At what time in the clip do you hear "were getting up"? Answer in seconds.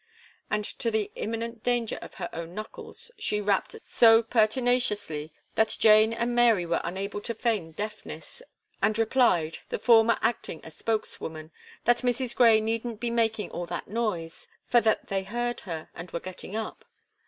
16.09-16.83